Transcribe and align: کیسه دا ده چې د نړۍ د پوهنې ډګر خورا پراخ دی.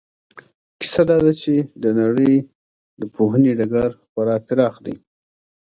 کیسه 0.79 1.03
دا 1.09 1.17
ده 1.25 1.33
چې 1.41 1.53
د 1.83 1.85
نړۍ 1.99 2.33
د 2.99 3.01
پوهنې 3.15 3.51
ډګر 3.57 3.89
خورا 4.09 4.35
پراخ 4.47 4.75
دی. 4.85 4.95